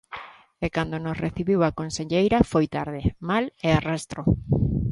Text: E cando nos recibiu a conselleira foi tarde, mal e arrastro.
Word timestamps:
E 0.65 0.67
cando 0.75 0.95
nos 1.03 1.19
recibiu 1.25 1.59
a 1.63 1.75
conselleira 1.79 2.39
foi 2.51 2.65
tarde, 2.77 3.01
mal 3.29 3.45
e 3.65 3.67
arrastro. 3.71 4.21